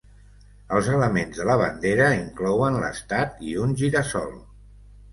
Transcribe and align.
Els 0.77 0.89
elements 0.93 1.41
de 1.41 1.45
la 1.51 1.59
bandera 1.63 2.09
inclouen 2.23 2.81
l'estat 2.87 3.47
i 3.53 3.57
un 3.69 3.81
gira-sol. 3.85 4.39